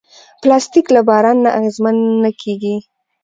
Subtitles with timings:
[0.41, 2.75] پلاستيک له باران نه اغېزمن نه کېږي.